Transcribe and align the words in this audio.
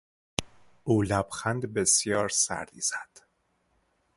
او 0.83 1.01
لبخند 1.01 1.73
بسیار 1.73 2.29
سردی 2.29 2.81
زد. 2.81 3.25